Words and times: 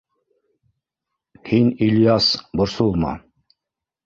—Һин, 1.51 1.69
Ильяс, 1.89 2.31
борсолма. 2.63 3.15